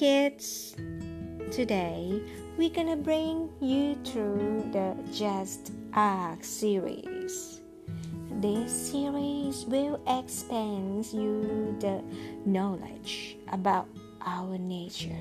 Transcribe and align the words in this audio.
kids! 0.00 0.74
Today 1.52 2.22
we're 2.56 2.70
gonna 2.70 2.96
bring 2.96 3.50
you 3.60 3.96
through 4.02 4.64
the 4.72 4.96
Just 5.12 5.72
Ask 5.92 6.42
series. 6.42 7.60
This 8.40 8.72
series 8.72 9.66
will 9.66 10.00
expand 10.08 11.04
you 11.12 11.76
the 11.80 12.02
knowledge 12.46 13.36
about 13.52 13.88
our 14.24 14.56
nature. 14.56 15.20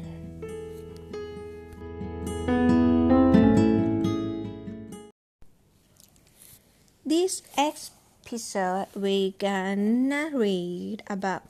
This 7.06 7.44
episode 7.58 8.88
we're 8.96 9.34
gonna 9.38 10.32
read 10.32 11.04
about 11.08 11.44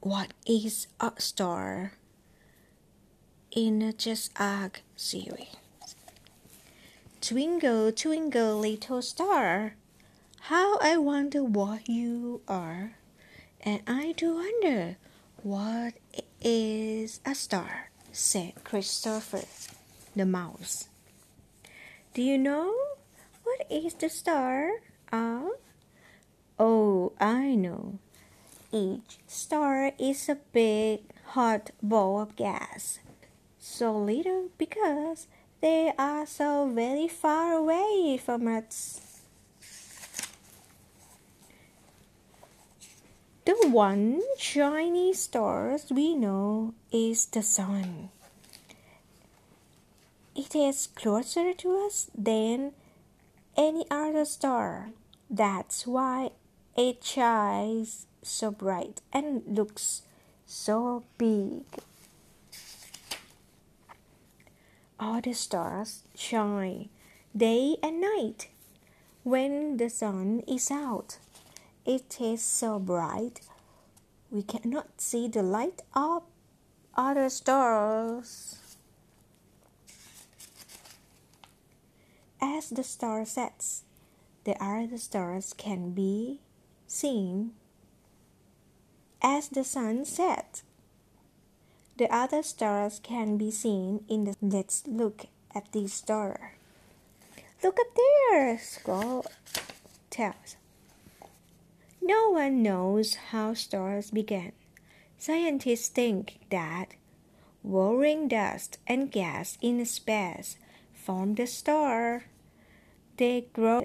what 0.00 0.32
is 0.46 0.86
a 0.98 1.12
star 1.18 1.92
in 3.52 3.80
the 3.80 3.92
Just 3.92 4.32
Ask 4.36 4.80
series. 4.96 5.56
Twinkle, 7.20 7.92
twinkle, 7.92 8.58
little 8.60 9.02
star, 9.02 9.74
how 10.48 10.78
I 10.78 10.96
wonder 10.96 11.44
what 11.44 11.86
you 11.86 12.40
are, 12.48 12.92
and 13.60 13.82
I 13.86 14.14
do 14.16 14.36
wonder 14.36 14.96
what 15.42 15.94
is 16.40 17.20
a 17.26 17.34
star, 17.34 17.90
said 18.10 18.54
Christopher 18.64 19.44
the 20.16 20.24
mouse. 20.24 20.88
Do 22.14 22.22
you 22.22 22.38
know 22.38 22.74
what 23.44 23.66
is 23.68 23.92
the 23.94 24.08
star? 24.08 24.70
Ah, 25.12 25.50
oh, 26.58 27.12
I 27.20 27.54
know. 27.54 27.98
Each 28.72 29.18
star 29.26 29.92
is 29.98 30.28
a 30.28 30.38
big 30.52 31.00
hot 31.34 31.70
ball 31.82 32.20
of 32.20 32.36
gas, 32.36 33.00
so 33.58 33.96
little 33.98 34.50
because 34.58 35.26
they 35.60 35.92
are 35.98 36.24
so 36.24 36.70
very 36.72 37.08
far 37.08 37.54
away 37.54 38.16
from 38.24 38.46
us. 38.46 39.22
The 43.44 43.56
one 43.68 44.22
shiny 44.38 45.14
star 45.14 45.76
we 45.90 46.14
know 46.14 46.74
is 46.92 47.26
the 47.26 47.42
sun. 47.42 48.10
It 50.36 50.54
is 50.54 50.86
closer 50.94 51.52
to 51.54 51.86
us 51.86 52.08
than 52.16 52.72
any 53.56 53.84
other 53.90 54.24
star. 54.24 54.90
That's 55.28 55.88
why 55.88 56.30
it 56.76 57.02
shines 57.02 58.06
so 58.22 58.50
bright 58.50 59.00
and 59.12 59.42
looks 59.46 60.02
so 60.46 61.04
big. 61.18 61.64
All 64.98 65.20
the 65.20 65.32
stars 65.32 66.02
shine 66.14 66.88
day 67.36 67.76
and 67.82 68.00
night. 68.00 68.48
When 69.22 69.76
the 69.76 69.90
sun 69.90 70.42
is 70.48 70.70
out, 70.70 71.18
it 71.84 72.20
is 72.20 72.42
so 72.42 72.78
bright 72.78 73.40
we 74.30 74.42
cannot 74.42 75.00
see 75.00 75.28
the 75.28 75.42
light 75.42 75.82
of 75.94 76.22
other 76.94 77.28
stars. 77.28 78.56
As 82.40 82.70
the 82.70 82.84
star 82.84 83.24
sets, 83.24 83.82
the 84.44 84.56
other 84.62 84.96
stars 84.96 85.52
can 85.52 85.90
be 85.90 86.40
seen 86.86 87.52
as 89.22 89.48
the 89.48 89.64
sun 89.64 90.04
sets. 90.04 90.62
The 91.96 92.12
other 92.14 92.42
stars 92.42 93.00
can 93.02 93.36
be 93.36 93.50
seen 93.50 94.04
in 94.08 94.24
the. 94.24 94.34
Let's 94.40 94.86
look 94.86 95.26
at 95.54 95.72
this 95.72 95.92
star. 95.92 96.54
Look 97.62 97.78
up 97.78 97.94
there, 97.94 98.58
Skull 98.58 99.26
tells. 100.08 100.56
No 102.00 102.30
one 102.30 102.62
knows 102.62 103.16
how 103.30 103.52
stars 103.52 104.10
began. 104.10 104.52
Scientists 105.18 105.88
think 105.88 106.38
that 106.50 106.94
whirling 107.62 108.28
dust 108.28 108.78
and 108.86 109.10
gas 109.12 109.58
in 109.60 109.84
space 109.84 110.56
form 110.94 111.34
the 111.34 111.46
star. 111.46 112.24
They 113.18 113.48
grow 113.52 113.84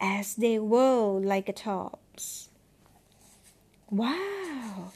as 0.00 0.34
they 0.36 0.58
whirl 0.58 1.20
like 1.20 1.54
tops. 1.54 2.48
Wow! 3.90 4.90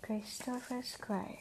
Christopher 0.00 0.82
cried. 1.00 1.38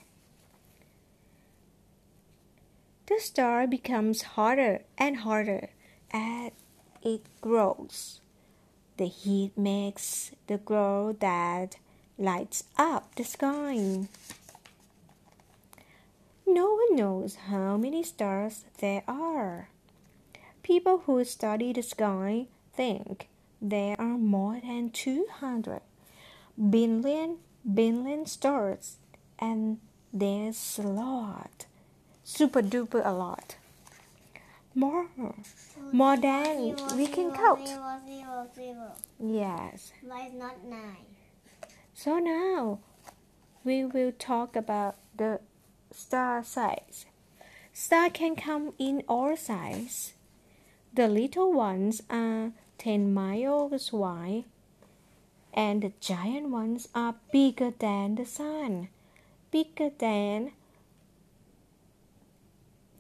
The 3.06 3.20
star 3.20 3.68
becomes 3.68 4.34
harder 4.34 4.82
and 4.98 5.18
harder 5.18 5.70
as 6.12 6.52
it 7.04 7.22
grows. 7.42 8.20
The 8.98 9.06
heat 9.06 9.56
makes 9.56 10.32
the 10.48 10.58
glow 10.58 11.16
that 11.20 11.78
lights 12.18 12.64
up 12.78 13.14
the 13.14 13.24
sky. 13.24 14.08
No 16.48 16.74
one 16.74 16.96
knows 16.96 17.36
how 17.48 17.78
many 17.78 18.02
stars 18.02 18.66
there 18.80 19.04
are. 19.08 19.70
People 20.64 21.04
who 21.06 21.24
study 21.24 21.74
the 21.74 21.84
sky 21.84 22.48
think 22.74 23.28
there 23.62 23.96
are 24.00 24.18
more 24.18 24.60
than 24.62 24.90
200 24.90 25.82
billion 26.70 27.38
billion 27.64 28.26
stars 28.26 28.98
and 29.38 29.80
there's 30.12 30.80
a 30.80 30.88
lot. 30.88 31.66
Super 32.24 32.62
duper 32.62 33.06
a 33.06 33.12
lot. 33.12 33.56
More 34.76 35.08
more 35.92 36.18
than 36.18 36.76
we 36.96 37.08
can 37.08 37.32
count. 37.32 37.70
Yes. 39.20 39.92
Why 40.02 40.30
not 40.34 40.64
nine? 40.64 41.06
so 41.94 42.18
now 42.20 42.80
we 43.64 43.84
will 43.84 44.12
talk 44.12 44.56
about 44.56 44.96
the 45.16 45.40
star 45.92 46.44
size. 46.44 47.06
Star 47.74 48.10
can 48.10 48.36
come 48.36 48.74
in 48.78 49.04
all 49.08 49.36
sizes 49.36 50.14
the 50.94 51.08
little 51.08 51.54
ones 51.54 52.02
are 52.10 52.52
10 52.80 53.14
miles 53.14 53.94
wide 53.94 54.46
and 55.54 55.82
the 55.82 55.94
giant 56.00 56.50
ones 56.50 56.88
are 56.94 57.16
bigger 57.32 57.72
than 57.78 58.16
the 58.16 58.26
sun, 58.26 58.90
bigger 59.52 59.90
than 59.98 60.52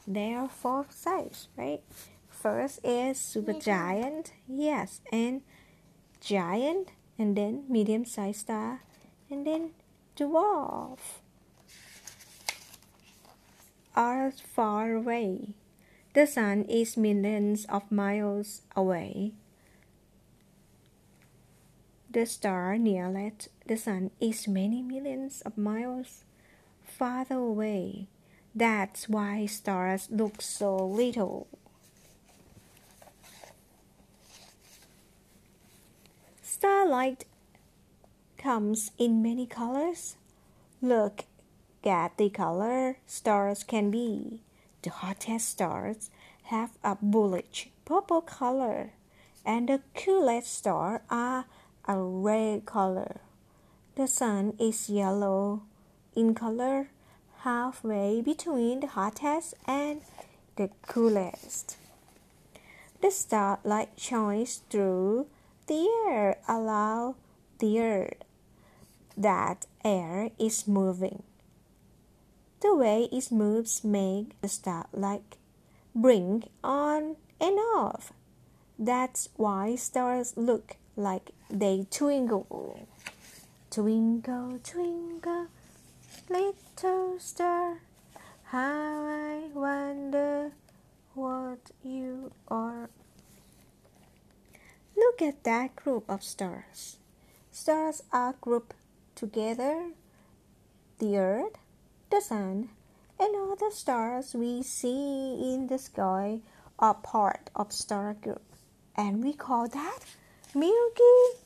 There 0.06 0.38
are 0.38 0.48
four 0.48 0.86
sizes, 0.90 1.48
right? 1.56 1.82
First 2.28 2.84
is 2.84 3.18
super 3.18 3.54
giant, 3.54 4.34
yes, 4.46 5.00
and 5.10 5.40
giant, 6.20 6.90
and 7.18 7.34
then 7.36 7.64
medium 7.68 8.04
sized 8.04 8.40
star, 8.40 8.82
and 9.30 9.46
then 9.46 9.70
dwarf 10.16 11.23
are 13.94 14.30
far 14.30 14.92
away. 14.94 15.54
The 16.14 16.26
sun 16.26 16.64
is 16.64 16.96
millions 16.96 17.64
of 17.66 17.90
miles 17.90 18.62
away. 18.76 19.32
The 22.10 22.26
star 22.26 22.78
nearest 22.78 23.48
the 23.66 23.76
sun 23.76 24.10
is 24.20 24.46
many 24.46 24.82
millions 24.82 25.42
of 25.42 25.58
miles 25.58 26.24
farther 26.84 27.34
away. 27.34 28.06
That's 28.54 29.08
why 29.08 29.46
stars 29.46 30.06
look 30.10 30.40
so 30.40 30.76
little. 30.76 31.48
Starlight 36.42 37.24
comes 38.38 38.92
in 38.96 39.20
many 39.22 39.46
colors. 39.46 40.16
Look 40.80 41.24
at 41.86 42.16
the 42.16 42.30
color 42.30 42.98
stars 43.06 43.62
can 43.64 43.90
be. 43.90 44.40
The 44.82 44.90
hottest 44.90 45.48
stars 45.48 46.10
have 46.44 46.70
a 46.82 46.96
bluish 47.00 47.68
purple 47.84 48.20
color, 48.20 48.92
and 49.44 49.68
the 49.68 49.80
coolest 49.94 50.52
stars 50.52 51.00
are 51.10 51.46
a 51.86 51.96
red 51.98 52.66
color. 52.66 53.20
The 53.96 54.06
sun 54.06 54.54
is 54.58 54.90
yellow 54.90 55.62
in 56.16 56.34
color, 56.34 56.88
halfway 57.40 58.20
between 58.20 58.80
the 58.80 58.88
hottest 58.88 59.54
and 59.66 60.00
the 60.56 60.70
coolest. 60.86 61.76
The 63.00 63.10
starlight 63.10 63.90
shines 63.96 64.62
through 64.70 65.26
the 65.66 65.88
air, 66.06 66.38
allow 66.48 67.16
the 67.58 67.80
earth 67.80 68.24
that 69.16 69.66
air 69.84 70.30
is 70.38 70.66
moving. 70.66 71.22
The 72.64 72.74
way 72.74 73.10
its 73.12 73.30
moves 73.30 73.84
make 73.84 74.40
the 74.40 74.48
starlight 74.48 75.36
blink 75.94 76.48
on 76.64 77.16
and 77.38 77.58
off. 77.76 78.10
That's 78.78 79.28
why 79.36 79.74
stars 79.74 80.32
look 80.34 80.76
like 80.96 81.32
they 81.50 81.86
twinkle. 81.90 82.88
Twinkle, 83.70 84.60
twinkle, 84.64 85.48
little 86.30 87.18
star, 87.18 87.82
how 88.44 89.04
I 89.04 89.50
wonder 89.52 90.52
what 91.12 91.70
you 91.82 92.32
are. 92.48 92.88
Look 94.96 95.20
at 95.20 95.44
that 95.44 95.76
group 95.76 96.08
of 96.08 96.24
stars. 96.24 96.96
Stars 97.52 98.02
are 98.10 98.34
grouped 98.40 98.74
together. 99.14 99.90
The 100.98 101.18
earth, 101.18 101.58
the 102.10 102.20
sun, 102.20 102.68
and 103.18 103.34
all 103.36 103.56
the 103.56 103.70
stars 103.70 104.34
we 104.34 104.62
see 104.62 105.54
in 105.54 105.66
the 105.68 105.78
sky 105.78 106.40
are 106.78 106.94
part 106.94 107.50
of 107.54 107.72
star 107.72 108.14
group, 108.14 108.42
and 108.96 109.22
we 109.22 109.32
call 109.32 109.68
that 109.68 110.00
Milky 110.54 111.40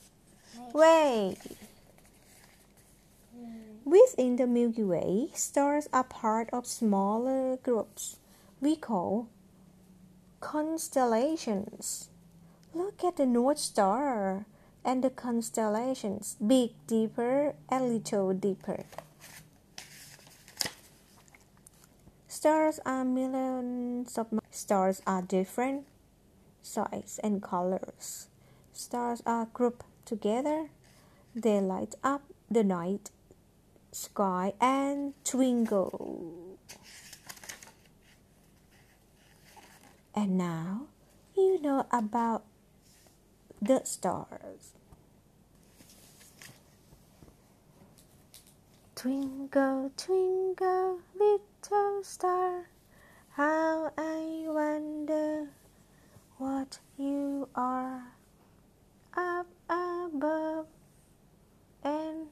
Way. 0.73 1.37
Within 3.85 4.37
the 4.37 4.47
Milky 4.47 4.85
Way, 4.85 5.29
stars 5.35 5.89
are 5.93 6.05
part 6.05 6.51
of 6.53 6.67
smaller 6.67 7.57
groups 7.57 8.17
we 8.61 8.77
call 8.77 9.29
constellations. 10.41 12.09
Look 12.75 13.03
at 13.05 13.17
the 13.17 13.27
North 13.27 13.59
Star 13.59 14.47
and 14.85 15.03
the 15.03 15.11
constellations, 15.11 16.37
big, 16.45 16.71
Dipper, 16.87 17.55
and 17.69 17.93
little 17.93 18.35
Dipper. 18.35 18.85
Stars 22.39 22.79
are 22.87 23.05
millions 23.05 24.17
of 24.17 24.29
stars 24.53 25.03
are 25.05 25.23
different 25.23 25.89
size 26.63 27.19
and 27.25 27.43
colors. 27.43 28.29
Stars 28.73 29.25
are 29.27 29.49
grouped 29.53 29.85
together. 30.05 30.71
They 31.35 31.59
light 31.59 31.97
up 32.05 32.23
the 32.49 32.63
night 32.63 33.11
sky 33.91 34.53
and 34.61 35.15
twinkle. 35.25 36.59
And 40.15 40.39
now 40.39 40.83
you 41.37 41.61
know 41.61 41.87
about 41.91 42.45
the 43.61 43.83
stars. 43.83 44.79
Twinkle, 48.99 49.93
twinkle, 49.97 50.99
little 51.15 52.03
star, 52.03 52.69
how 53.31 53.93
I 53.97 54.43
wonder 54.49 55.51
what 56.37 56.81
you 56.97 57.49
are 57.55 58.03
up 59.17 59.47
above. 59.71 60.67
And 61.85 62.27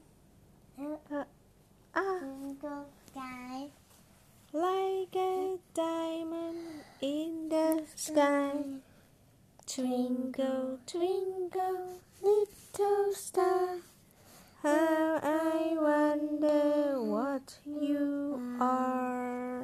uh, 0.77 1.23
uh, 1.95 2.19
Twinkle 2.19 2.85
sky, 3.11 3.67
like 4.51 5.15
a 5.15 5.57
diamond 5.73 6.83
in 6.99 7.47
the 7.47 7.85
sky. 7.95 8.51
Twinkle, 9.65 10.79
twinkle, 10.85 12.01
little 12.21 13.13
star, 13.13 13.77
how 14.63 15.19
I 15.21 15.75
wonder 15.79 16.99
what 16.99 17.59
you 17.63 18.57
are. 18.59 19.61